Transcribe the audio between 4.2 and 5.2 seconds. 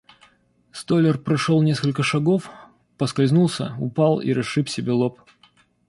расшиб себе лоб.